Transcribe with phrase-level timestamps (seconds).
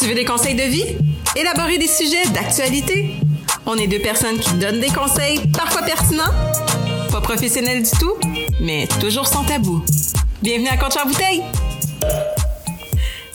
[0.00, 0.96] Tu veux des conseils de vie?
[1.36, 3.16] Élaborer des sujets d'actualité?
[3.66, 6.32] On est deux personnes qui donnent des conseils, parfois pertinents,
[7.12, 8.14] pas professionnels du tout,
[8.62, 9.84] mais toujours sans tabou.
[10.40, 11.42] Bienvenue à Contre en bouteille!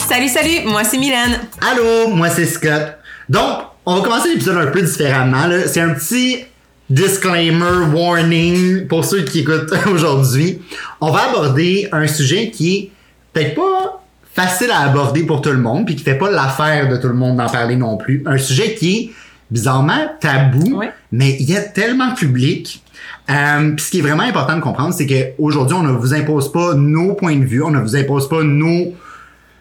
[0.09, 1.39] Salut, salut, moi c'est Mylène.
[1.61, 2.97] Allô, moi c'est Scott.
[3.29, 5.47] Donc, on va commencer l'épisode un peu différemment.
[5.67, 6.45] C'est un petit
[6.89, 10.63] disclaimer, warning pour ceux qui écoutent aujourd'hui.
[10.99, 12.91] On va aborder un sujet qui est
[13.33, 14.01] peut-être pas
[14.35, 17.13] facile à aborder pour tout le monde, puis qui fait pas l'affaire de tout le
[17.13, 18.21] monde d'en parler non plus.
[18.25, 19.11] Un sujet qui est
[19.49, 20.91] bizarrement tabou, Ouais.
[21.11, 22.83] mais il est tellement public.
[23.29, 26.51] Euh, puis ce qui est vraiment important de comprendre, c'est qu'aujourd'hui, on ne vous impose
[26.51, 28.93] pas nos points de vue, on ne vous impose pas nos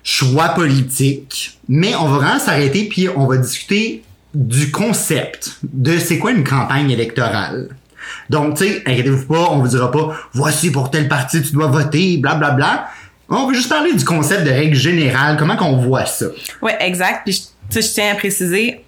[0.03, 4.03] choix politiques, mais on va vraiment s'arrêter puis on va discuter
[4.35, 7.69] du concept de c'est quoi une campagne électorale.
[8.29, 11.69] Donc, tu sais, inquiétez-vous pas, on vous dira pas voici pour tel parti tu dois
[11.69, 12.89] voter, bla bla bla.
[13.29, 16.27] On veut juste parler du concept de règle générale, comment qu'on voit ça?
[16.63, 17.23] Ouais, exact.
[17.25, 18.85] Puis, je- tu sais, je tiens à préciser,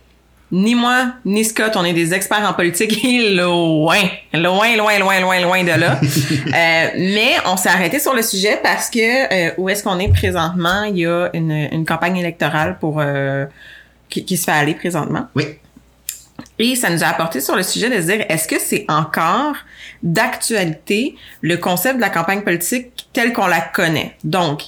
[0.52, 3.98] ni moi, ni Scott, on est des experts en politique et loin,
[4.34, 5.98] loin, loin, loin, loin, loin de là.
[6.46, 8.98] Euh, mais on s'est arrêté sur le sujet parce que
[9.48, 13.46] euh, où est-ce qu'on est présentement, il y a une, une campagne électorale pour euh,
[14.08, 15.26] qui, qui se fait aller présentement.
[15.34, 15.44] Oui.
[16.58, 19.54] Et ça nous a apporté sur le sujet de se dire, est-ce que c'est encore
[20.02, 24.14] d'actualité le concept de la campagne politique tel qu'on la connaît?
[24.24, 24.62] Donc,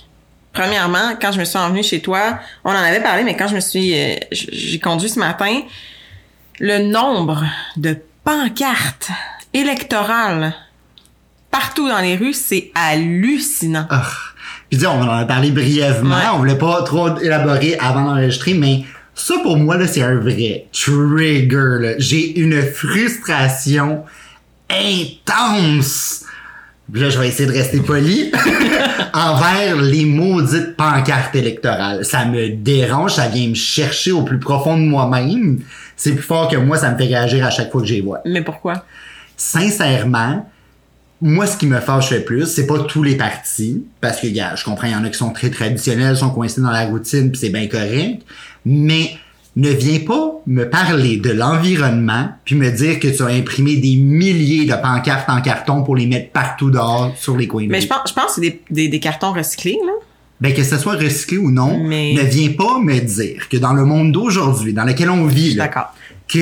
[0.53, 3.55] premièrement, quand je me suis envenue chez toi, on en avait parlé, mais quand je
[3.55, 5.61] me suis, euh, j'ai conduit ce matin,
[6.59, 7.45] le nombre
[7.77, 9.11] de pancartes
[9.55, 10.55] électorales
[11.51, 13.87] partout dans les rues, c'est hallucinant.
[13.91, 14.03] Ah.
[14.71, 16.23] Puis dis, on en a parlé brièvement, Ouais.
[16.35, 20.67] on voulait pas trop élaborer avant d'enregistrer, mais ça pour moi là, c'est un vrai
[20.73, 21.95] trigger.
[21.99, 24.05] J'ai une frustration
[24.71, 26.25] intense.
[26.95, 28.33] Là, je vais essayer de rester poli
[29.13, 32.05] envers les maudites pancartes électorales.
[32.05, 35.61] Ça me dérange, ça vient me chercher au plus profond de moi-même.
[35.97, 38.21] C'est plus fort que moi, ça me fait réagir à chaque fois que j'y vois
[38.25, 38.85] Mais pourquoi?
[39.39, 40.47] sincèrement,
[41.23, 44.55] moi, ce qui me fâche le plus, c'est pas tous les partis, parce que, gars,
[44.57, 47.31] je comprends, il y en a qui sont très traditionnels, sont coincés dans la routine,
[47.31, 48.23] puis c'est bien correct,
[48.67, 49.17] mais
[49.57, 53.97] ne viens pas me parler de l'environnement, puis me dire que tu as imprimé des
[53.97, 57.81] milliers de pancartes en carton pour les mettre partout dehors sur les coins de Mais
[57.81, 59.93] je pense, je pense que c'est des, des, des cartons recyclés, là.
[60.41, 63.73] Ben, que ce soit recyclé ou non, Mais- ne viens pas me dire que dans
[63.73, 65.69] le monde d'aujourd'hui, dans lequel on vit, là,
[66.29, 66.39] que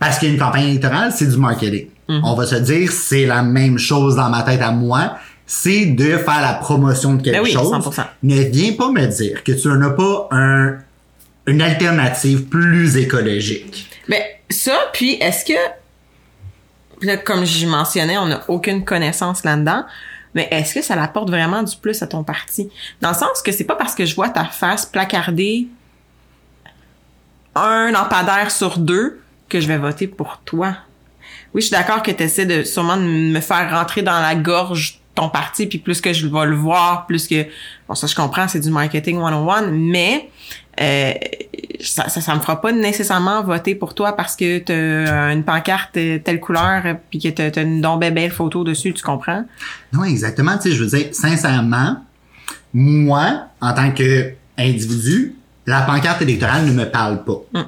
[0.00, 1.86] parce qu'il y a une campagne électorale, c'est du marketing.
[2.08, 2.20] Mhm.
[2.24, 5.12] On va se dire, c'est la même chose dans ma tête à moi,
[5.46, 7.70] c'est de faire la promotion de quelque Ben oui, chose.
[7.70, 8.02] 100%.
[8.24, 10.74] Ne viens pas me dire que tu n'as pas un,
[11.48, 13.90] une alternative plus écologique.
[14.08, 19.84] Ben, ça, puis est-ce que, là, comme je mentionnais, on n'a aucune connaissance là-dedans,
[20.34, 22.70] mais est-ce que ça apporte vraiment du plus à ton parti?
[23.00, 25.68] Dans le sens que c'est pas parce que je vois ta face placardée
[27.54, 30.76] un lampadaire sur deux que je vais voter pour toi.
[31.54, 34.34] Oui, je suis d'accord que tu essaies de sûrement de me faire rentrer dans la
[34.34, 37.44] gorge ton parti, puis plus que je vais le voir, plus que...
[37.88, 40.30] Bon, ça, je comprends, c'est du marketing 101, mais
[40.80, 41.12] euh,
[41.80, 45.94] ça, ça, ça me fera pas nécessairement voter pour toi parce que t'as une pancarte
[45.94, 49.44] telle couleur, puis que t'as t'as une donc belle belle photo dessus, tu comprends?
[49.92, 50.56] Non, exactement.
[50.56, 51.96] Tu sais, je veux dire, sincèrement,
[52.72, 55.34] moi, en tant que individu,
[55.66, 57.40] la pancarte électorale ne me parle pas.
[57.54, 57.62] Mm.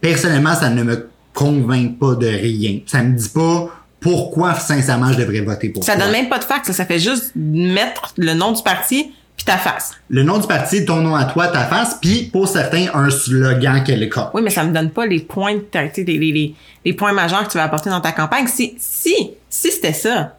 [0.00, 2.80] Personnellement, ça ne me convainc pas de rien.
[2.86, 3.70] Ça me dit pas
[4.02, 6.04] pourquoi, sincèrement, je devrais voter pour Ça toi?
[6.04, 9.56] donne même pas de fax, ça fait juste mettre le nom du parti puis ta
[9.56, 9.92] face.
[10.10, 13.82] Le nom du parti, ton nom à toi, ta face, puis pour certains, un slogan
[13.82, 14.34] quelconque.
[14.34, 16.54] Oui, mais ça me donne pas les points, les, les,
[16.84, 18.46] les, points majeurs que tu vas apporter dans ta campagne.
[18.46, 20.36] Si, si, si c'était ça,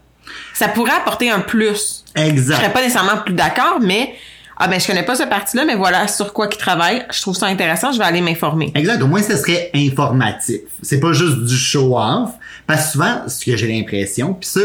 [0.54, 2.04] ça pourrait apporter un plus.
[2.16, 2.58] Je Exact.
[2.58, 4.14] serais pas nécessairement plus d'accord, mais
[4.64, 7.06] ah ben je connais pas ce parti-là, mais voilà sur quoi qu'il travaille.
[7.12, 8.72] Je trouve ça intéressant, je vais aller m'informer.
[8.76, 9.02] Exact.
[9.02, 10.62] Au moins, ce serait informatif.
[10.82, 12.30] C'est pas juste du show-off.
[12.66, 14.62] Parce que souvent, ce que j'ai l'impression, puis ça,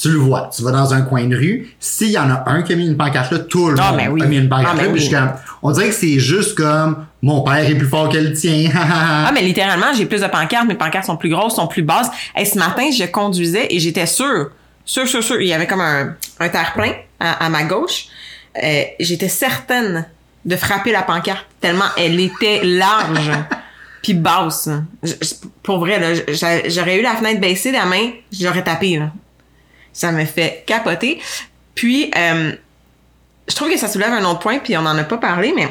[0.00, 0.50] tu le vois.
[0.54, 2.86] Tu vas dans un coin de rue, s'il y en a un qui a mis
[2.86, 4.22] une pancarte là, tout le Ah, monde ben oui.
[4.22, 4.92] a mis une pancarte Ah, ben là.
[4.92, 5.10] oui.
[5.10, 5.32] comme-
[5.62, 8.70] on dirait que c'est juste comme mon père est plus fort que le tien.
[8.74, 12.10] Ah, mais littéralement, j'ai plus de pancartes, mes pancartes sont plus grosses, sont plus basses.
[12.36, 14.50] Et ce matin, je conduisais et j'étais sûre,
[14.84, 18.06] sûre, sûre, sûre, il y avait comme un, un terre-plein à, à ma gauche.
[18.62, 20.06] Euh, j'étais certaine
[20.44, 23.30] de frapper la pancarte tellement elle était large
[24.02, 24.68] puis basse.
[25.02, 26.20] Je- je- pour vrai, là,
[26.68, 28.98] j'aurais eu la fenêtre baissée, la main, j'aurais tapé.
[28.98, 29.10] Là.
[29.92, 31.20] Ça me fait capoter.
[31.74, 32.52] Puis, euh,
[33.48, 35.68] je trouve que ça soulève un autre point, puis on n'en a pas parlé, mais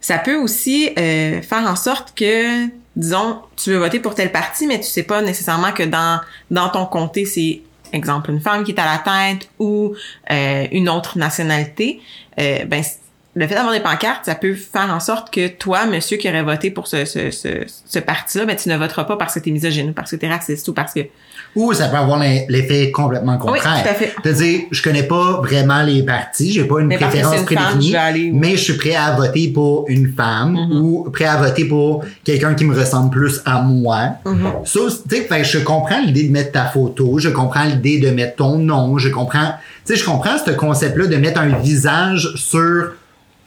[0.00, 2.66] ça peut aussi euh, faire en sorte que,
[2.96, 6.68] disons, tu veux voter pour tel parti, mais tu sais pas nécessairement que dans, dans
[6.68, 7.60] ton comté, c'est,
[7.92, 9.94] exemple, une femme qui est à la tête ou
[10.30, 12.00] euh, une autre nationalité.
[12.38, 12.82] Euh, ben,
[13.34, 16.42] le fait d'avoir des pancartes, ça peut faire en sorte que toi, monsieur qui aurait
[16.42, 19.50] voté pour ce, ce, ce, ce parti-là, ben, tu ne voteras pas parce que t'es
[19.50, 21.00] misogyne parce que t'es raciste ou parce que...
[21.54, 23.82] Ou ça peut avoir l'effet complètement contraire.
[23.82, 24.14] tout à fait.
[24.22, 28.32] C'est-à-dire, je connais pas vraiment les partis, j'ai pas une Mais préférence une femme, je
[28.32, 30.80] mais je suis prêt à voter pour une femme Mm-hmm.
[30.80, 34.16] ou prêt à voter pour quelqu'un qui me ressemble plus à moi.
[34.64, 38.10] Ça, tu sais, que je comprends l'idée de mettre ta photo, je comprends l'idée de
[38.10, 39.52] mettre ton nom, je comprends,
[39.84, 42.92] tu sais, je comprends ce concept-là de mettre un visage sur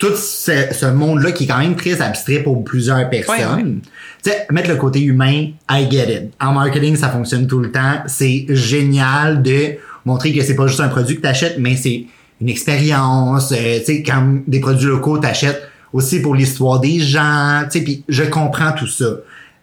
[0.06, 3.82] tout ce, ce monde-là qui est quand même très abstrait pour plusieurs personnes.
[4.24, 6.34] Tu sais, mettre le côté humain, I get it.
[6.42, 8.04] En marketing, ça fonctionne tout le temps.
[8.08, 9.76] C'est génial de
[10.06, 12.06] montrer que c'est pas juste un produit que t'achètes, mais c'est
[12.42, 13.52] une expérience.
[13.52, 15.62] Euh, tu sais, quand des produits locaux t'achètes
[15.94, 17.64] aussi pour l'histoire des gens.
[17.64, 19.06] Tu sais, puis je comprends tout ça.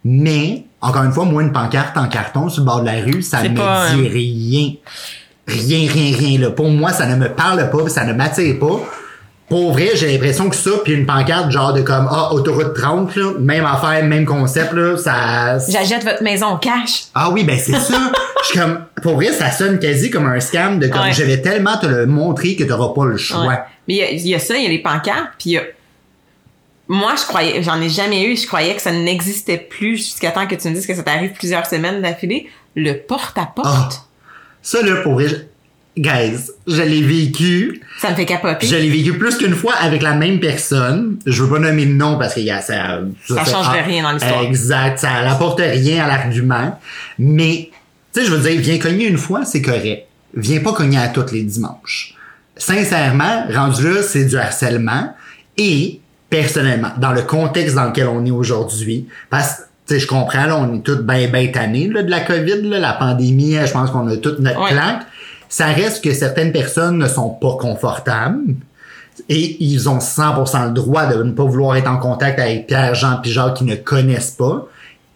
[0.05, 3.23] Mais, encore une fois, moi, une pancarte en carton sur le bord de la rue,
[3.23, 4.73] ça ne pas, me dit rien.
[5.47, 6.51] Rien, rien, rien, là.
[6.51, 8.81] Pour moi, ça ne me parle pas, ça ne m'attire pas.
[9.53, 13.15] Pour vrai, j'ai l'impression que ça, puis une pancarte genre de comme, ah, autoroute 30,
[13.17, 15.59] là, même affaire, même concept, là, ça...
[15.69, 17.03] J'achète votre maison cash.
[17.15, 18.11] Ah oui, ben c'est ça.
[18.43, 21.13] Je suis comme, pour vrai, ça sonne quasi comme un scam de comme, Ouais.
[21.13, 23.47] je vais tellement te le montrer que t'auras pas le choix.
[23.47, 23.59] Ouais.
[23.87, 25.53] Mais il y a, il y a ça, il y a les pancartes, puis il
[25.53, 25.63] y a...
[26.89, 30.47] Moi, je croyais, j'en ai jamais eu, je croyais que ça n'existait plus jusqu'à temps
[30.47, 32.49] que tu me dises que ça t'arrive plusieurs semaines d'affilée.
[32.75, 33.89] Le porte-à-porte, Ah.
[34.63, 35.37] Ça, là, pour vrai, je-
[35.97, 37.83] guys, je l'ai vécu.
[38.01, 38.67] ça me fait capoter.
[38.67, 41.19] Je l'ai vécu plus qu'une fois avec la même personne.
[41.27, 44.03] Je veux pas nommer le nom parce que y a, ça, Ça changerait ah, rien
[44.03, 44.43] dans l'histoire.
[44.43, 44.99] Exact.
[44.99, 46.79] Ça n'apporte rien à l'argument.
[47.19, 47.71] Mais,
[48.13, 50.07] tu sais, je veux dire, viens cogner une fois, c'est correct.
[50.35, 52.15] Viens pas cogner à tous les dimanches.
[52.57, 55.15] Sincèrement, rendu là, c'est du harcèlement.
[55.59, 56.01] Et,
[56.31, 60.47] personnellement, dans le contexte dans lequel on est aujourd'hui, parce que, tu sais, je comprends,
[60.47, 63.73] là, on est tous ben, ben tannés, là, de la COVID, là, la pandémie, je
[63.73, 64.71] pense qu'on a toute notre Ouais.
[64.71, 65.03] claque.
[65.53, 68.55] Ça reste que certaines personnes ne sont pas confortables.
[69.29, 72.95] Et ils ont 100% le droit de ne pas vouloir être en contact avec Pierre,
[72.95, 74.67] Jean puis Jacques qui ne connaissent pas.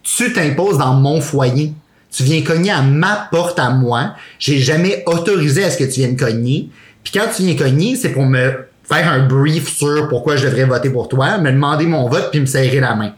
[0.03, 1.73] Tu t'imposes dans mon foyer.
[2.11, 4.13] Tu viens cogner à ma porte à moi.
[4.39, 6.69] J'ai jamais autorisé à ce que tu viennes cogner.
[7.03, 10.67] Puis quand tu viens cogner, c'est pour me faire un brief sur pourquoi je devrais
[10.67, 13.13] voter pour toi, me demander mon vote puis me serrer la main.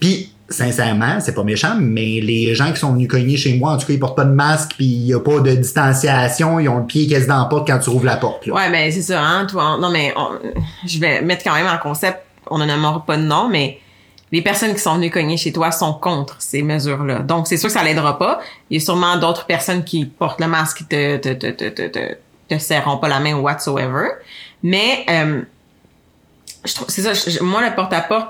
[0.00, 3.76] Puis, sincèrement, c'est pas méchant, mais les gens qui sont venus cogner chez moi, en
[3.78, 6.68] tout cas, ils portent pas de masque, puis il y a pas de distanciation, ils
[6.68, 8.46] ont le pied quasi dans la porte quand tu rouvres la porte.
[8.46, 8.54] Là.
[8.54, 9.46] Ouais, ben c'est ça, hein.
[9.46, 10.14] Toi, on- non, mais
[10.86, 12.18] je vais mettre quand même en concept,
[12.50, 13.78] on n'en aura pas de nom, mais
[14.32, 17.20] les personnes qui sont venues cogner chez toi sont contre ces mesures-là.
[17.20, 18.40] Donc, c'est sûr que ça l'aidera pas.
[18.70, 21.68] Il y a sûrement d'autres personnes qui portent le masque qui te, te, te, te,
[21.68, 22.16] te, te,
[22.48, 24.08] te serreront pas la main whatsoever.
[24.62, 25.42] Mais, euh,
[26.64, 28.28] je trouve, c'est ça, je- moi, le porte-à-porte,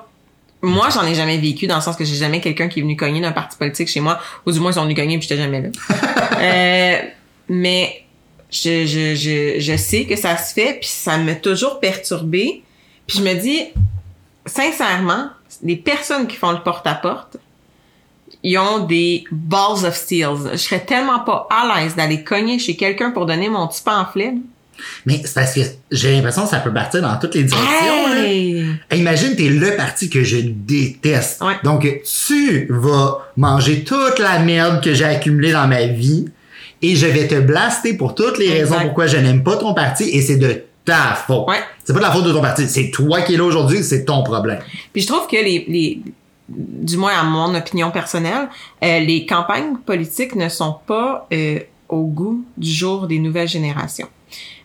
[0.62, 2.96] moi, j'en ai jamais vécu dans le sens que j'ai jamais quelqu'un qui est venu
[2.96, 5.40] cogner d'un parti politique chez moi, ou du moins ils sont venus cogner puis j'étais
[5.40, 5.68] jamais là.
[6.40, 7.08] euh,
[7.48, 8.04] mais
[8.50, 12.62] je, je, je, je sais que ça se fait puis ça m'a toujours perturbé.
[13.06, 13.66] Puis je me dis,
[14.46, 15.28] sincèrement,
[15.62, 17.36] les personnes qui font le porte-à-porte,
[18.42, 20.30] ils ont des balls of steel.
[20.52, 24.34] Je serais tellement pas à l'aise d'aller cogner chez quelqu'un pour donner mon petit pamphlet.
[24.78, 24.84] Là.
[25.06, 25.60] Mais c'est parce que
[25.90, 28.08] j'ai l'impression que ça peut partir dans toutes les directions.
[28.08, 28.24] là.
[28.24, 28.66] Hey!
[28.90, 31.42] Hey, Imagine, t'es le parti que je déteste.
[31.42, 31.54] Ouais.
[31.64, 31.86] Donc,
[32.28, 36.26] tu vas manger toute la merde que j'ai accumulée dans ma vie
[36.82, 38.58] et je vais te blaster pour toutes les Exact.
[38.74, 41.48] raisons pourquoi je n'aime pas ton parti et c'est de ta faute.
[41.48, 41.56] Ouais.
[41.84, 44.04] C'est pas de la faute de ton parti, c'est toi qui es là aujourd'hui, c'est
[44.04, 44.58] ton problème.
[44.92, 46.00] Puis je trouve que les, les
[46.48, 48.48] du moins à mon opinion personnelle,
[48.82, 51.58] euh, les campagnes politiques ne sont pas euh,
[51.90, 54.08] au goût du jour des nouvelles générations.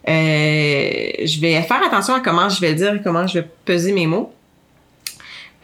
[0.07, 3.48] Euh, je vais faire attention à comment je vais le dire et comment je vais
[3.65, 4.33] peser mes mots.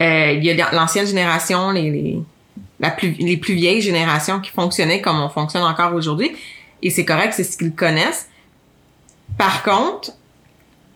[0.00, 2.22] Euh, il y a l'ancienne génération, les, les,
[2.78, 6.32] la plus, les plus vieilles générations qui fonctionnaient comme on fonctionne encore aujourd'hui.
[6.82, 8.28] Et c'est correct, c'est ce qu'ils connaissent.
[9.36, 10.12] Par contre,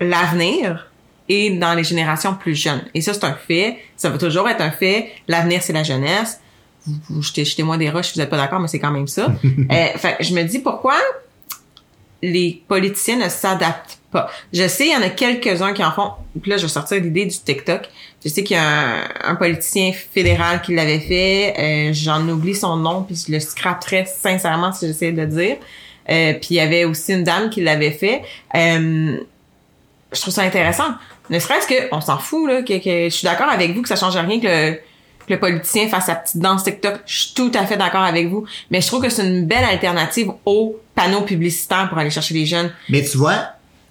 [0.00, 0.90] l'avenir
[1.28, 2.82] est dans les générations plus jeunes.
[2.94, 3.78] Et ça, c'est un fait.
[3.96, 5.10] Ça va toujours être un fait.
[5.28, 6.40] L'avenir, c'est la jeunesse.
[6.86, 9.08] Vous, vous jetez, jetez-moi des roches si vous n'êtes pas d'accord, mais c'est quand même
[9.08, 9.26] ça.
[9.44, 10.96] euh, fait, je me dis pourquoi
[12.25, 14.31] les politiciens ne s'adaptent pas.
[14.52, 16.12] Je sais, il y en a quelques-uns qui en font.
[16.40, 17.83] Puis là, je vais sortir l'idée du TikTok.
[18.25, 21.54] Je sais qu'il y a un, politicien fédéral qui l'avait fait.
[21.59, 25.57] Euh, J'en oublie son nom, puis je le scraperais sincèrement si j'essayais de le dire.
[26.11, 28.23] Euh, puis il y avait aussi une dame qui l'avait fait.
[28.54, 29.19] Euh,
[30.12, 30.95] je trouve ça intéressant.
[31.28, 33.88] Ne serait-ce que, on s'en fout, là, que, que- je suis d'accord avec vous que
[33.88, 34.81] ça change rien que le,
[35.28, 37.00] le politicien fasse sa petite danse TikTok.
[37.07, 38.45] Je suis tout à fait d'accord avec vous.
[38.71, 42.47] Mais je trouve que c'est une belle alternative aux panneaux publicitaires pour aller chercher les
[42.47, 42.71] jeunes.
[42.88, 43.38] Mais tu vois,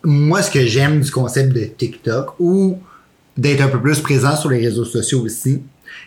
[0.04, 2.78] moi, ce que j'aime du concept de TikTok ou
[3.38, 5.62] d'être un peu plus présent sur les réseaux sociaux aussi,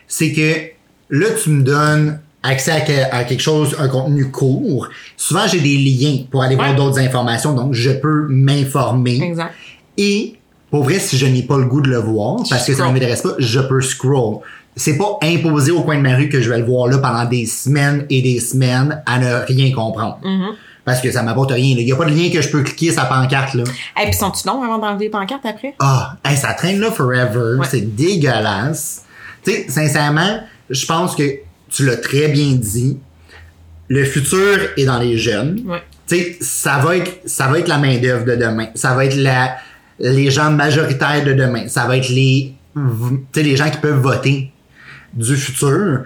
[0.07, 0.69] c'est que
[1.09, 4.87] là, tu me donnes accès à, que- à quelque chose, un contenu court.
[5.17, 9.21] Souvent, j'ai des liens pour aller voir d'autres informations, donc je peux m'informer.
[9.21, 9.53] Exact.
[9.97, 10.35] Et
[10.71, 12.93] pour vrai, si je n'ai pas le goût de le voir, parce que ça ne
[12.93, 14.37] m'intéresse pas, je peux scroll.
[14.77, 17.25] C'est pas imposé au coin de ma rue que je vais le voir là pendant
[17.25, 20.19] des semaines et des semaines à ne rien comprendre.
[20.23, 20.53] Mm-hmm.
[20.85, 21.75] Parce que ça m'apporte rien.
[21.77, 23.63] Il y a pas de lien que je peux cliquer sa pancarte là.
[24.01, 25.73] Et puis sont-tu longs avant d'enlever les pancartes après?
[25.79, 27.59] Ah, hey, ça traîne là forever.
[27.59, 27.65] Ouais.
[27.69, 29.03] C'est dégueulasse.
[29.43, 31.23] Tu sais, sincèrement, je pense que
[31.69, 32.99] tu l'as très bien dit.
[33.89, 35.61] Le futur est dans les jeunes.
[35.65, 35.81] Ouais.
[36.07, 38.67] Tu sais, ça va être, ça va être la main d'œuvre de demain.
[38.75, 39.57] Ça va être la,
[39.99, 41.67] les gens majoritaires de demain.
[41.67, 42.53] Ça va être les,
[43.35, 44.51] les gens qui peuvent voter
[45.17, 46.03] du futur.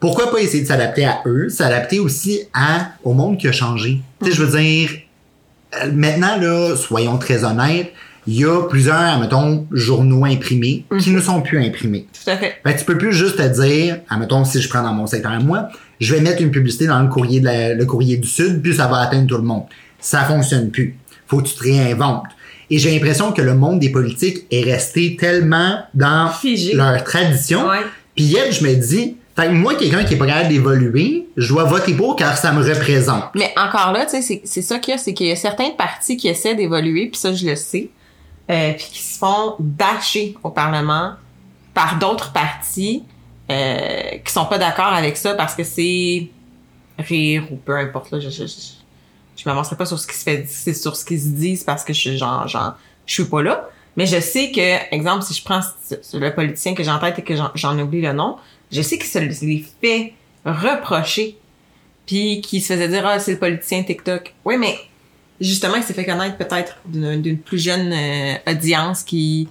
[0.00, 4.00] Pourquoi pas essayer de s'adapter à eux, s'adapter aussi à, au monde qui a changé.
[4.22, 4.90] Tu sais, je veux dire,
[5.82, 7.92] euh, maintenant, là, soyons très honnêtes,
[8.26, 12.06] il y a plusieurs, mettons, journaux imprimés qui ne sont plus imprimés.
[12.12, 12.54] Tout à fait.
[12.64, 15.38] Que tu peux plus juste te dire, admettons, si je prends dans mon secteur à
[15.40, 15.68] moi,
[16.00, 18.74] je vais mettre une publicité dans le courrier, de la- le courrier du Sud, puis
[18.74, 19.64] ça va atteindre tout le monde.
[20.00, 20.96] Ça fonctionne plus.
[21.28, 22.24] Faut que tu te réinventes.
[22.70, 26.74] Et j'ai l'impression que le monde des politiques est resté tellement dans Figé.
[26.74, 27.68] leur tradition.
[27.68, 27.78] Ouais.
[28.14, 31.48] Puis hier, je me dis, fait que moi, quelqu'un qui est pas capable d'évoluer, je
[31.48, 33.24] dois voter pour car ça me représente.
[33.34, 35.70] Mais encore là, tu sais, c'est- ça qu'il y a, c'est qu'il y a certains
[35.70, 37.88] partis qui essaient d'évoluer, puis ça, je le sais,
[38.50, 41.12] euh, puis qui se font bâcher au Parlement
[41.74, 43.02] par d'autres partis
[43.50, 46.28] euh, qui sont pas d'accord avec ça parce que c'est
[46.98, 48.10] rire ou peu importe.
[48.10, 48.54] Là, je je, je,
[49.36, 51.64] je m'avancerai pas sur ce qui se fait, c'est sur ce qui se dit, c'est
[51.64, 52.74] parce que je genre, genre,
[53.06, 53.68] je suis pas là.
[53.96, 55.60] Mais je sais que, exemple, si je prends
[56.14, 58.36] le politicien que j'ai en tête et que j'en- j'en oublie le nom,
[58.70, 61.36] je sais qu'il se les fait reprocher
[62.06, 64.34] puis qui se faisait dire ah c'est le politicien TikTok.
[64.44, 64.76] Oui, mais
[65.40, 69.48] justement il s'est fait connaître peut-être d'une plus jeune euh, audience qui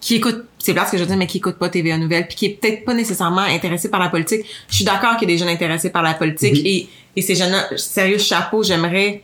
[0.00, 2.36] qui écoute c'est plate ce que je dire mais qui écoute pas TVA Nouvelles puis
[2.36, 4.40] qui est peut-être pas nécessairement intéressé par la politique.
[4.68, 6.88] Je suis d'accord qu'il y a des jeunes intéressés par la politique Oui.
[7.16, 9.22] et et ces jeunes-là sérieux chapeau, j'aimerais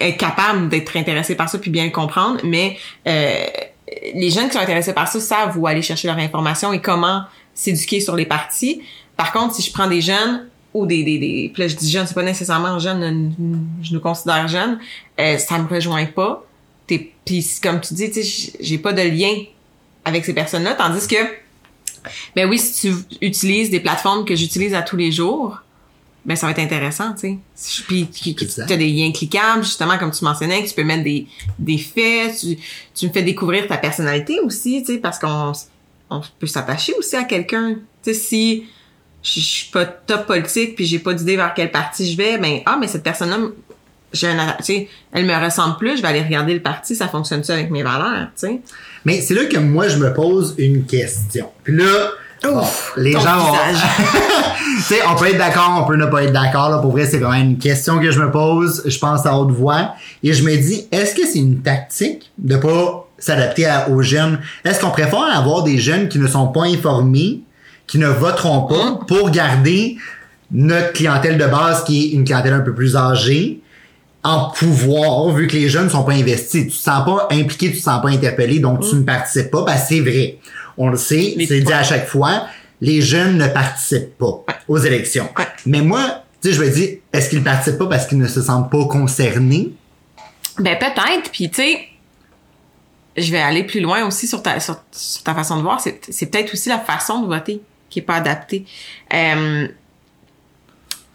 [0.00, 2.76] être capable d'être intéressé par ça puis bien le comprendre, mais
[3.06, 3.44] euh,
[4.14, 7.22] les jeunes qui sont intéressés par ça savent où aller chercher leur information et comment
[7.54, 8.82] s'éduquer sur les partis.
[9.16, 12.06] Par contre, si je prends des jeunes ou des des des là je dis jeunes,
[12.06, 14.78] c'est pas nécessairement jeunes, euh, je nous considère jeunes,
[15.20, 16.44] euh, ça me rejoint pas.
[16.86, 18.10] T'es puis comme tu dis,
[18.60, 19.32] j'ai pas de lien
[20.04, 21.16] avec ces personnes-là, tandis que
[22.34, 25.62] ben oui, si tu utilises des plateformes que j'utilise à tous les jours,
[26.24, 27.82] ben ça va être intéressant, tu sais.
[27.86, 31.26] Puis tu as des liens cliquables, justement, comme tu mentionnais, que tu peux mettre des,
[31.58, 32.56] des faits, tu,
[32.94, 35.52] tu me fais découvrir ta personnalité aussi, tu sais, parce qu'on
[36.10, 37.76] on peut s'attacher aussi à quelqu'un.
[38.02, 38.64] Tu sais, si
[39.22, 42.38] je je suis pas top politique puis j'ai pas d'idée vers quel parti je vais,
[42.38, 43.38] ben ah mais cette personne-là,
[44.12, 47.08] j'ai un, tu sais, elle me ressemble plus, je vais aller regarder le parti, ça
[47.08, 48.60] fonctionne ça avec mes valeurs, tu sais?
[49.04, 51.50] Mais c'est là que moi, je me pose une question.
[51.64, 52.12] Puis là,
[52.44, 53.20] bon, les gens
[54.82, 56.70] sais, on peut être d'accord, on peut ne pas être d'accord.
[56.70, 58.82] Là, pour vrai, c'est quand même une question que je me pose.
[58.84, 59.94] Je pense à haute voix.
[60.22, 64.38] Et je me dis, est-ce que c'est une tactique de pas s'adapter aux jeunes?
[64.64, 67.40] Est-ce qu'on préfère avoir des jeunes qui ne sont pas informés,
[67.86, 69.96] qui ne voteront pas, pour garder
[70.50, 73.60] notre clientèle de base, qui est une clientèle un peu plus âgée,
[74.24, 76.64] en pouvoir, vu que les jeunes sont pas investis?
[76.64, 79.64] Tu te sens pas impliqué, tu te sens pas interpellé, donc tu ne participes pas.
[79.64, 80.38] Ben, c'est vrai.
[80.76, 82.46] On le sait, c'est dit à chaque fois.
[82.80, 85.28] Les jeunes ne participent pas aux élections.
[85.66, 88.42] Mais moi, tu sais, je me dis, est-ce qu'ils participent pas parce qu'ils ne se
[88.42, 89.72] sentent pas concernés?
[90.58, 91.88] Ben peut-être, puis tu sais,
[93.16, 95.80] je vais aller plus loin aussi sur ta sur, sur ta façon de voir.
[95.80, 98.64] C'est c'est peut-être aussi la façon de voter qui est pas adaptée.
[99.12, 99.68] Euh,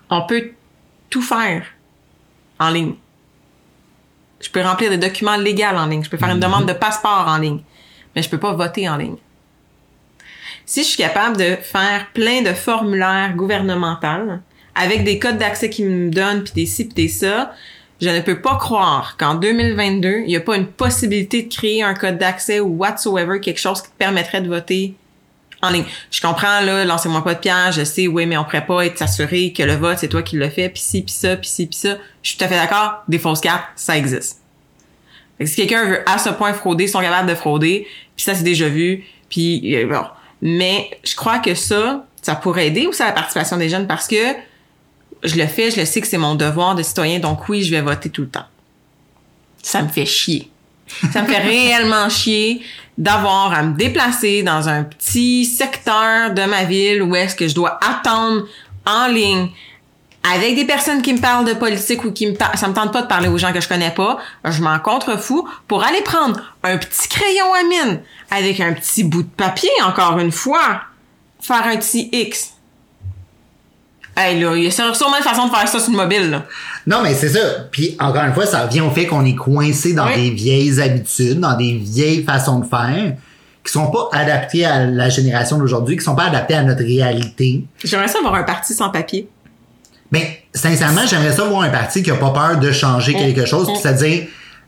[0.09, 0.51] on peut
[1.09, 1.65] tout faire
[2.59, 2.93] en ligne.
[4.39, 6.03] Je peux remplir des documents légaux en ligne.
[6.03, 7.59] Je peux faire une demande de passeport en ligne,
[8.15, 9.17] mais je peux pas voter en ligne.
[10.67, 14.33] Si je suis capable de faire plein de formulaires gouvernementaux
[14.75, 17.53] avec des codes d'accès qui me donnent puis des ci puis des ça,
[18.01, 21.83] je ne peux pas croire qu'en 2022, il n'y a pas une possibilité de créer
[21.83, 24.93] un code d'accès ou whatsoever, quelque chose qui te permettrait de voter
[25.61, 25.85] en ligne.
[26.11, 29.01] Je comprends, là, lancez-moi pas de piège, je sais, oui, mais on pourrait pas être
[29.01, 31.65] assuré que le vote, c'est toi qui le fais, puis ci, puis ça, puis ci,
[31.65, 31.97] puis ça.
[32.21, 34.41] Je suis tout à fait d'accord, des fausses cartes, ça existe.
[35.37, 38.25] Fait que si quelqu'un veut à ce point frauder, ils sont capables de frauder, puis
[38.25, 40.03] ça c'est déjà vu, puis euh, bon.
[40.41, 44.07] Mais je crois que ça, ça pourrait aider aussi à la participation des jeunes parce
[44.07, 44.15] que
[45.23, 47.71] je le fais, je le sais que c'est mon devoir de citoyen, donc oui, je
[47.71, 48.45] vais voter tout le temps.
[49.63, 50.49] Ça me fait chier.
[51.11, 52.61] Ça me fait réellement chier
[52.97, 57.55] d'avoir à me déplacer dans un petit secteur de ma ville où est-ce que je
[57.55, 58.45] dois attendre
[58.85, 59.49] en ligne
[60.35, 63.01] avec des personnes qui me parlent de politique ou qui me ça me tente pas
[63.01, 66.77] de parler aux gens que je connais pas, je m'en contrefous pour aller prendre un
[66.77, 70.81] petit crayon à mine avec un petit bout de papier encore une fois,
[71.41, 72.53] faire un petit X
[74.19, 76.43] Hey, là, il y a sûrement une façon de faire ça sur une mobile, là.
[76.87, 77.39] Non, mais c'est ça.
[77.71, 80.15] Puis encore une fois, ça revient au fait qu'on est coincé dans Oui.
[80.15, 83.13] des vieilles habitudes, dans des vieilles façons de faire,
[83.63, 87.63] qui sont pas adaptées à la génération d'aujourd'hui, qui sont pas adaptées à notre réalité.
[87.83, 89.29] J'aimerais ça avoir un parti sans papier.
[90.11, 93.17] Mais sincèrement, j'aimerais ça voir un parti qui a pas peur de changer Mm.
[93.17, 94.23] quelque chose, puis se dire,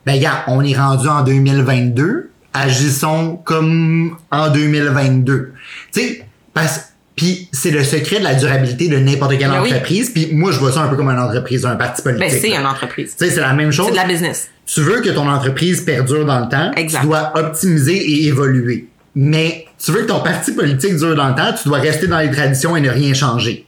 [0.06, 5.54] ben gars, on est rendu en 2022, agissons comme en 2022.
[5.94, 9.72] Tu sais, parce puis c'est le secret de la durabilité de n'importe quelle Ben oui.
[9.74, 10.10] entreprise.
[10.10, 12.30] Puis moi, je vois ça un peu comme une entreprise, un parti politique.
[12.32, 13.14] Ben, c'est une entreprise.
[13.20, 13.88] Tu sais, c'est la même chose.
[13.88, 14.48] C'est de la business.
[14.66, 17.02] Tu veux que ton entreprise perdure dans le temps, Exact.
[17.02, 18.88] tu dois optimiser et évoluer.
[19.16, 22.20] Mais tu veux que ton parti politique dure dans le temps, tu dois rester dans
[22.20, 23.66] les traditions et ne rien changer.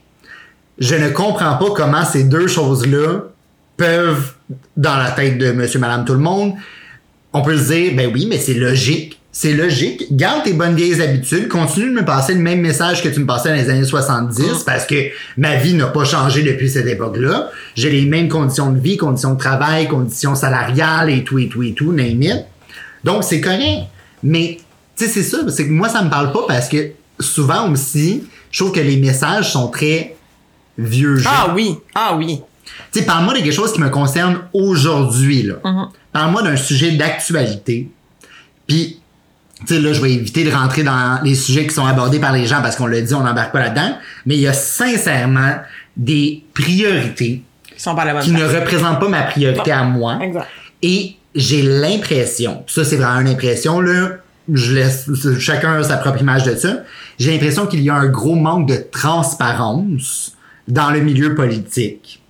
[0.81, 3.25] Je ne comprends pas comment ces deux choses-là
[3.77, 4.33] peuvent,
[4.75, 6.53] dans la tête de monsieur, madame, tout le monde,
[7.33, 9.19] on peut se dire, ben oui, mais c'est logique.
[9.31, 10.07] C'est logique.
[10.11, 11.47] Garde tes bonnes vieilles habitudes.
[11.47, 14.63] Continue de me passer le même message que tu me passais dans les années 70
[14.65, 14.95] parce que
[15.37, 17.51] ma vie n'a pas changé depuis cette époque-là.
[17.75, 21.61] J'ai les mêmes conditions de vie, conditions de travail, conditions salariales et tout et tout
[21.61, 22.45] et tout, name it.
[23.03, 23.83] Donc, c'est correct.
[24.23, 24.57] Mais,
[24.97, 25.37] tu sais, c'est ça.
[25.49, 28.97] C'est que moi, ça me parle pas parce que souvent aussi, je trouve que les
[28.97, 30.15] messages sont très
[30.83, 31.29] vieux jeu.
[31.29, 31.77] Ah oui.
[31.95, 32.41] Ah oui.
[32.91, 35.55] Tu sais, parle-moi de quelque chose qui me concerne aujourd'hui, là.
[36.11, 37.89] Parle-moi d'un sujet d'actualité.
[38.67, 38.99] Puis,
[39.61, 42.33] tu sais, là, je vais éviter de rentrer dans les sujets qui sont abordés par
[42.33, 43.97] les gens parce qu'on l'a dit, on n'embarque pas là-dedans.
[44.25, 45.55] Mais il y a sincèrement
[45.95, 47.43] des priorités
[47.75, 50.19] Ils sont pas à la bonne qui ne représentent pas ma priorité à moi.
[50.21, 50.47] Exact.
[50.81, 54.09] Et j'ai l'impression, ça c'est vraiment une impression, là,
[54.51, 55.09] je laisse
[55.39, 56.77] chacun sa propre image de ça.
[57.19, 60.33] J'ai l'impression qu'il y a un gros manque de transparence
[60.67, 62.21] dans le milieu politique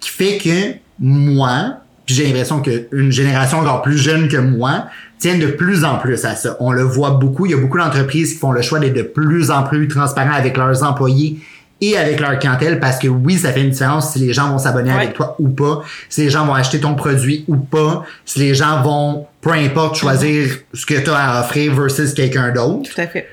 [0.00, 4.86] qui fait que moi, puis j'ai l'impression qu'une génération encore plus jeune que moi
[5.18, 6.56] tiennent de plus en plus à ça.
[6.60, 7.46] On le voit beaucoup.
[7.46, 10.34] Il y a beaucoup d'entreprises qui font le choix d'être de plus en plus transparents
[10.34, 11.38] avec leurs employés
[11.80, 14.58] et avec leur clientèle parce que oui, ça fait une différence si les gens vont
[14.58, 14.96] s'abonner Ouais.
[14.96, 18.54] avec toi ou pas, si les gens vont acheter ton produit ou pas, si les
[18.54, 22.90] gens vont, peu importe, choisir ce que tu as à offrir versus quelqu'un d'autre.
[22.94, 23.28] Tout à fait.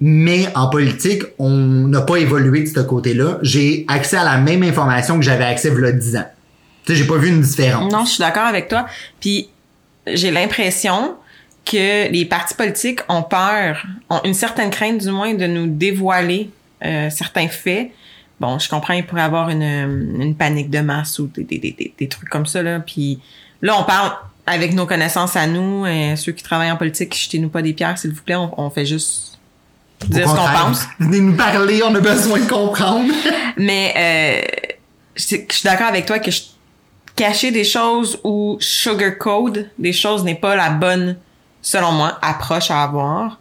[0.00, 1.50] Mais en politique, on
[1.88, 3.38] n'a pas évolué de ce côté-là.
[3.42, 6.26] J'ai accès à la même information que j'avais accès il y a 10 ans.
[6.84, 7.92] Tu sais, j'ai pas vu une différence.
[7.92, 8.86] Non, je suis d'accord avec toi.
[9.20, 9.48] Puis
[10.06, 11.14] j'ai l'impression
[11.64, 16.50] que les partis politiques ont peur, ont une certaine crainte du moins de nous dévoiler
[16.84, 17.90] euh, certains faits.
[18.40, 19.62] Bon, je comprends, il pourrait avoir une,
[20.20, 22.62] une panique de masse ou des, des, des, des- trucs comme ça.
[22.62, 22.78] Là.
[22.80, 23.18] Puis
[23.62, 24.12] là, on parle
[24.46, 27.98] avec nos connaissances à nous, euh, ceux qui travaillent en politique, jetez-nous pas des pierres,
[27.98, 28.36] s'il vous plaît.
[28.36, 29.37] On, on fait juste
[30.06, 30.86] dire ce qu'on pense.
[30.98, 33.12] Venez nous parler, on a besoin de comprendre.
[33.56, 34.68] Mais euh,
[35.16, 36.42] je suis je suis d'accord avec toi que je-
[37.16, 41.16] cacher des choses ou sugarcoat des choses n'est pas la bonne,
[41.62, 43.38] selon moi, approche à avoir.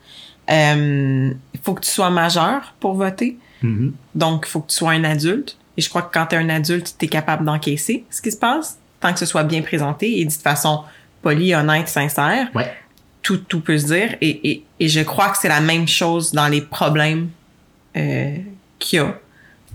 [0.49, 3.37] Euh, Il faut que tu sois majeur pour voter.
[4.15, 5.57] Donc, il faut que tu sois un adulte.
[5.77, 8.31] Et je crois que quand tu es un adulte, tu es capable d'encaisser ce qui
[8.31, 10.83] se passe, tant que ce soit bien présenté et dit de façon
[11.21, 12.71] polie, honnête, sincère Ouais.
[13.27, 14.15] Tout, tout peut se dire.
[14.21, 17.27] Et, et, et je crois que c'est la même chose dans les problèmes
[17.97, 18.37] euh,
[18.79, 19.19] qu'il y a,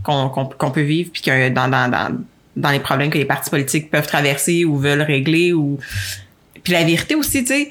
[0.02, 2.18] qu'on qu'on peut vivre, puis que dans, dans, dans,
[2.56, 5.52] dans les problèmes que les partis politiques peuvent traverser ou veulent régler.
[5.52, 5.78] ou
[6.64, 7.70] Puis la vérité aussi, tu sais,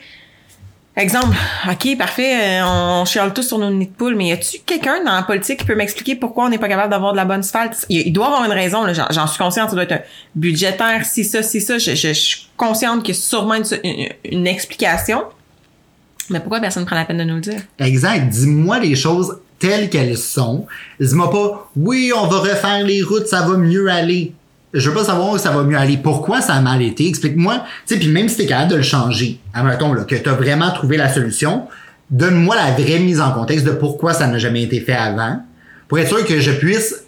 [0.96, 1.36] exemple,
[1.67, 5.04] OK, parfait, euh, on chiale tous sur nos nids de poule, mais y a-tu quelqu'un
[5.04, 7.39] dans la politique qui peut m'expliquer pourquoi on n'est pas capable d'avoir de la bonne
[7.39, 7.88] asphalte?
[7.89, 10.02] Il, doit avoir une raison, j'en suis consciente, ça doit être un
[10.36, 11.80] budgétaire, si ça, si ça.
[11.80, 15.24] Je, je, je suis consciente qu'il y a sûrement une, une, une explication.
[16.32, 17.62] Mais pourquoi personne ne prend la peine de nous le dire?
[17.80, 18.30] Exact.
[18.30, 20.65] Dis-moi les choses telles qu'elles sont.
[21.00, 24.34] Dis-moi pas, oui, on va refaire les routes, ça va mieux aller.
[24.74, 25.98] Je veux pas savoir où ça va mieux aller.
[25.98, 27.08] Pourquoi ça a mal été?
[27.08, 27.63] Explique-moi.
[27.86, 30.72] Tu sais, puis même si t'es capable de le changer, admettons, là, que t'as vraiment
[30.72, 31.67] trouvé la solution,
[32.10, 35.41] donne-moi la vraie mise en contexte de pourquoi ça n'a jamais été fait avant,
[35.88, 37.04] pour être sûr que je puisse,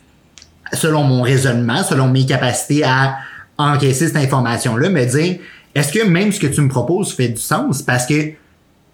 [0.73, 3.15] selon mon raisonnement, selon mes capacités à
[3.57, 5.37] encaisser cette information-là, me dire,
[5.73, 7.81] est-ce que même ce que tu me proposes fait du sens?
[7.81, 8.33] Parce que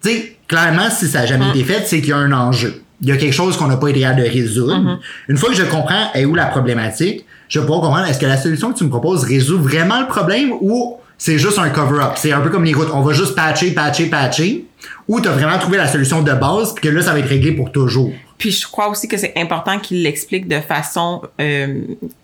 [0.02, 2.82] tu sais, clairement, si ça n'a jamais été fait, c'est qu'il y a un enjeu.
[3.02, 4.98] Il y a quelque chose qu'on n'a pas été capable de résoudre.
[5.28, 8.26] Une fois que je comprends est où la problématique, je vais pouvoir comprendre est-ce que
[8.26, 12.12] la solution que tu me proposes résout vraiment le problème ou c'est juste un cover-up.
[12.16, 12.88] C'est un peu comme les routes.
[12.94, 14.66] On va juste patcher, patcher, patcher.
[15.08, 17.28] Ou tu as vraiment trouvé la solution de base puis que là, ça va être
[17.28, 18.12] réglé pour toujours.
[18.40, 21.82] Puis je crois aussi que c'est important qu'il l'explique de façon euh,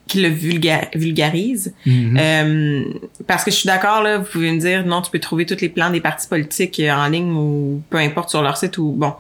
[0.08, 1.74] qu'il le vulga- vulgarise.
[1.86, 2.84] Euh,
[3.26, 5.60] parce que je suis d'accord, là, vous pouvez me dire, non, tu peux trouver tous
[5.60, 8.92] les plans des partis politiques euh, en ligne ou peu importe sur leur site ou
[8.96, 9.12] bon.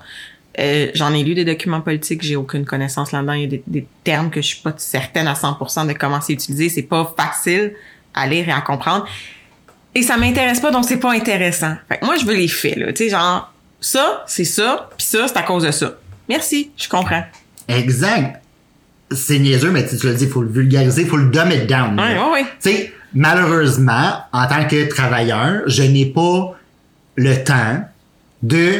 [0.58, 3.34] Euh, J'en ai lu des documents politiques, j'ai aucune connaissance là-dedans.
[3.34, 6.22] Il y a des, des termes que je suis pas certaine à 100% de comment
[6.22, 6.70] c'est utilisé.
[6.70, 7.74] C'est pas facile
[8.14, 9.06] à lire et à comprendre.
[9.94, 11.74] Et ça m'intéresse pas, donc c'est pas intéressant.
[11.90, 12.86] Fait que moi, je veux les faits, là.
[12.94, 15.94] Tu sais, genre, ça, c'est ça, puis ça, c'est à cause de ça.
[16.28, 17.24] Merci, je comprends.
[17.68, 18.40] Exact.
[19.12, 21.98] c'est niaiseux, mais tu tu l'as dit, faut le vulgariser, faut le dumb it down.
[21.98, 22.26] Ouais, là.
[22.26, 22.44] ouais, ouais.
[22.62, 26.54] Tu sais, malheureusement, en tant que travailleur, je n'ai pas
[27.16, 27.84] le temps
[28.42, 28.74] de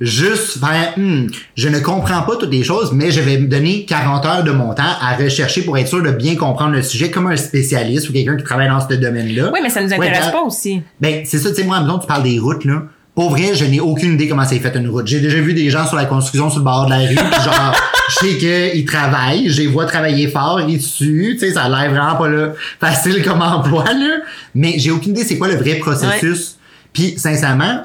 [0.00, 3.84] juste faire, Hmm, je ne comprends pas toutes les choses, mais je vais me donner
[3.84, 7.10] 40 heures de mon temps à rechercher pour être sûr de bien comprendre le sujet
[7.10, 9.50] comme un spécialiste ou quelqu'un qui travaille dans ce domaine-là.
[9.52, 10.82] Oui, mais ça nous Ouais, intéresse ben, pas aussi.
[11.00, 12.82] ben, c'est ça, tu sais, moi, admettons, tu parles des routes, là.
[13.14, 15.06] Pour vrai, je n'ai aucune idée comment c'est fait une route.
[15.06, 17.42] J'ai déjà vu des gens sur la construction sur le bord de la rue, pis
[17.44, 17.74] genre,
[18.08, 21.68] je sais qu'ils travaillent, je les vois travailler fort, ils tuent, tu sais, ça a
[21.68, 24.18] l'air vraiment pas là, facile comme emploi, là.
[24.54, 26.56] Mais j'ai aucune idée c'est quoi le vrai processus.
[26.92, 27.84] Puis, sincèrement,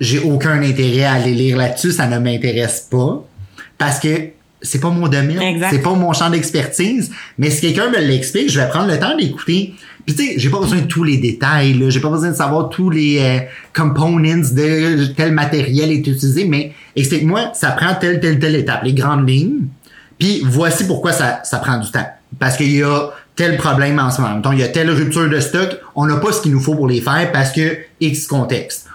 [0.00, 3.24] j'ai aucun intérêt à aller lire là-dessus, ça ne m'intéresse pas.
[3.78, 4.30] Parce que
[4.60, 8.60] c'est pas mon domaine, c'est pas mon champ d'expertise, mais si quelqu'un me l'explique, je
[8.60, 9.74] vais prendre le temps d'écouter.
[10.06, 11.88] Puis tu sais, j'ai pas besoin de tous les détails, là.
[11.90, 13.38] j'ai pas besoin de savoir tous les euh,
[13.72, 18.94] components de tel matériel est utilisé, mais explique-moi, ça prend telle, telle, telle étape, les
[18.94, 19.66] grandes lignes.
[20.18, 22.06] Puis voici pourquoi ça, ça prend du temps.
[22.38, 24.36] Parce qu'il y a tel problème en ce moment.
[24.36, 26.74] Mettons, il y a telle rupture de stock, on n'a pas ce qu'il nous faut
[26.74, 28.88] pour les faire parce que X contexte.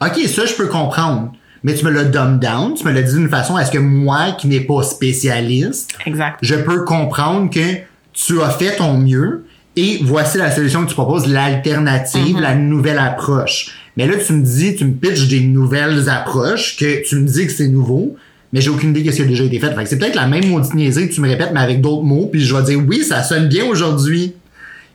[0.00, 1.32] OK, ça, je peux comprendre.
[1.62, 3.78] Mais tu me l'as dumb down, tu me l'as dit d'une façon à ce que
[3.78, 6.38] moi, qui n'ai pas spécialiste, Exact.
[6.40, 7.76] je peux comprendre que
[8.14, 9.44] tu as fait ton mieux
[9.76, 12.40] et voici la solution que tu proposes, l'alternative, Mhm.
[12.40, 13.68] la nouvelle approche.
[13.96, 17.46] Mais là, tu me dis, tu me pitches des nouvelles approches, que tu me dis
[17.46, 18.16] que c'est nouveau,
[18.52, 19.74] mais j'ai aucune idée de ce qui a déjà été fait.
[19.74, 22.02] Fait que c'est peut-être la même maudite niaiserie que tu me répètes, mais avec d'autres
[22.02, 24.34] mots, puis je vais dire, oui, ça sonne bien aujourd'hui.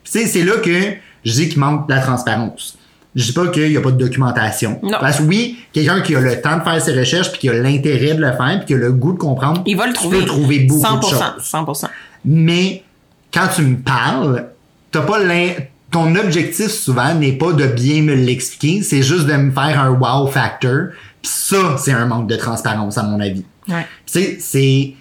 [0.03, 0.71] C'est là que
[1.23, 2.77] je dis qu'il manque de la transparence.
[3.15, 4.77] Je dis pas qu'il y a pas de documentation.
[4.83, 4.97] Non.
[4.99, 7.53] Parce que oui, quelqu'un qui a le temps de faire ses recherches, puis qui a
[7.53, 10.19] l'intérêt de le faire, puis qui a le goût de comprendre, Il va le trouver.
[10.19, 11.03] peux trouver beaucoup 100%, de
[11.39, 11.43] choses.
[11.49, 11.87] 100%.
[12.25, 12.83] Mais
[13.33, 14.47] quand tu me parles,
[14.95, 15.19] t'as pas
[15.91, 19.91] ton objectif souvent n'est pas de bien me l'expliquer, c'est juste de me faire un
[19.91, 20.87] wow factor.
[21.21, 23.45] Pis ça, c'est un manque de transparence à mon avis.
[23.67, 23.85] Ouais.
[24.05, 24.93] Tu sais, c'est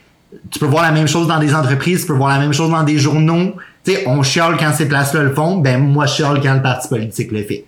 [0.51, 2.71] tu peux voir la même chose dans des entreprises, tu peux voir la même chose
[2.71, 3.55] dans des journaux.
[3.85, 6.63] Tu sais, on chiale quand ces places-là le font, ben moi je chiale quand le
[6.63, 7.65] parti politique le fait.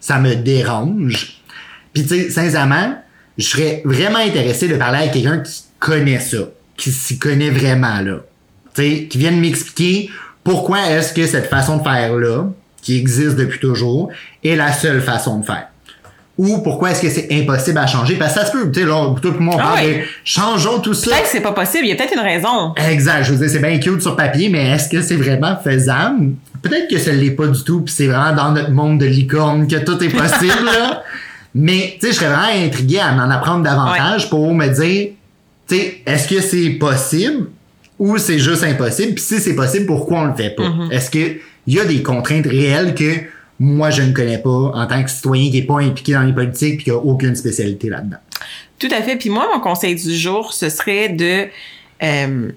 [0.00, 1.40] Ça me dérange.
[1.92, 2.96] Puis tu sais, sincèrement,
[3.36, 6.38] je serais vraiment intéressé de parler avec quelqu'un qui connaît ça,
[6.76, 8.20] qui s'y connaît vraiment là.
[8.74, 10.10] Tu sais, qui vienne m'expliquer
[10.46, 12.44] pourquoi est-ce que cette façon de faire là,
[12.80, 14.10] qui existe depuis toujours,
[14.44, 15.66] est la seule façon de faire?
[16.38, 18.14] Ou pourquoi est-ce que c'est impossible à changer?
[18.14, 20.78] Parce que ça se peut, tu sais, là, tout le monde Ah parle de changeons
[20.78, 21.10] tout ça.
[21.10, 21.86] Peut-être que c'est pas possible.
[21.86, 22.74] Il y a peut-être une raison.
[22.76, 23.24] Exact.
[23.24, 26.34] Je veux dire, c'est bien cute sur papier, mais est-ce que c'est vraiment faisable?
[26.62, 29.66] Peut-être que ça l'est pas du tout, puis c'est vraiment dans notre monde de licorne
[29.66, 31.02] que tout est possible, là.
[31.58, 35.12] Mais, tu sais, je serais vraiment intrigué à en apprendre davantage pour me dire,
[35.66, 37.46] tu sais, est-ce que c'est possible?
[37.98, 39.14] Ou c'est juste impossible?
[39.14, 40.70] Puis si c'est possible, pourquoi on le fait pas?
[40.90, 43.14] Est-ce que il y a des contraintes réelles que
[43.58, 46.32] moi, je ne connais pas en tant que citoyen qui est pas impliqué dans les
[46.32, 48.18] politiques puis qui a aucune spécialité là-dedans?
[48.78, 49.16] Tout à fait.
[49.16, 51.46] Puis moi, mon conseil du jour, ce serait de
[52.02, 52.52] euh,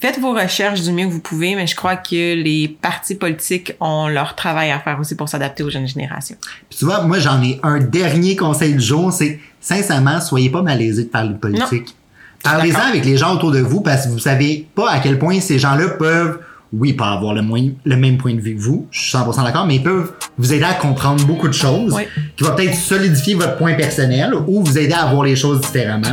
[0.00, 3.74] faites vos recherches du mieux que vous pouvez, mais je crois que les partis politiques
[3.80, 6.36] ont leur travail à faire aussi pour s'adapter aux jeunes générations.
[6.68, 10.62] Puis tu vois, moi, j'en ai un dernier conseil du jour, c'est sincèrement, soyez pas
[10.62, 11.94] malaisés de parler de politique.
[12.42, 15.40] Parlez-en avec les gens autour de vous parce que vous savez pas à quel point
[15.40, 16.38] ces gens-là peuvent,
[16.72, 19.42] oui, pas avoir le, moins, le même point de vue que vous, je suis 100%
[19.44, 22.02] d'accord, mais ils peuvent vous aider à comprendre beaucoup de choses Oui.
[22.36, 26.06] qui va peut-être solidifier votre point personnel ou vous aider à voir les choses différemment.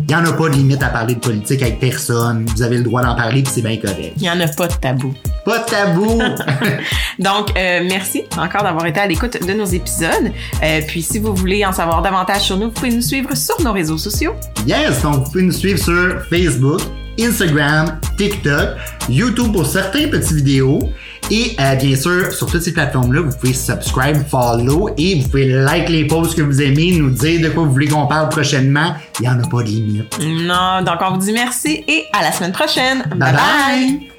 [0.00, 2.46] Il y en a pas de limite à parler de politique avec personne.
[2.56, 4.12] Vous avez le droit d'en parler puis c'est bien correct.
[4.16, 5.12] Il n'y en a pas de tabou.
[5.44, 6.18] Pas de tabou!
[7.18, 10.32] Donc, euh, merci encore d'avoir été à l'écoute de nos épisodes.
[10.62, 13.60] Euh, puis, si vous voulez en savoir davantage sur nous, vous pouvez nous suivre sur
[13.62, 14.32] nos réseaux sociaux.
[14.66, 16.80] Yes, donc vous pouvez nous suivre sur Facebook,
[17.20, 18.76] Instagram, TikTok,
[19.08, 20.92] YouTube pour certaines petites vidéos
[21.30, 25.46] et euh, bien sûr sur toutes ces plateformes-là, vous pouvez subscribe, follow et vous pouvez
[25.46, 28.94] like les posts que vous aimez, nous dire de quoi vous voulez qu'on parle prochainement.
[29.20, 30.18] Il n'y en a pas de limite.
[30.20, 33.04] Non, donc on vous dit merci et à la semaine prochaine.
[33.16, 33.32] bye!
[33.32, 34.17] bye.